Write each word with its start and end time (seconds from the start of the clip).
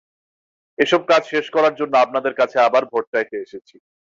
এসব 0.77 1.01
কাজ 1.11 1.21
শেষ 1.31 1.45
করার 1.55 1.73
জন্য 1.79 1.93
আপনাদের 1.97 2.33
কাছে 2.39 2.57
আবার 2.67 2.83
ভোট 2.91 3.05
চাইতে 3.13 3.35
এসেছি। 3.45 3.75